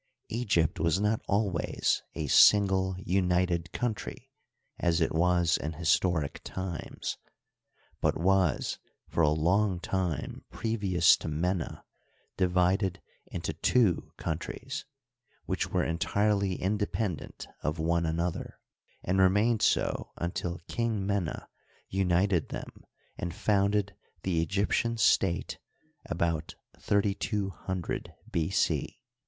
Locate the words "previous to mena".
10.49-11.85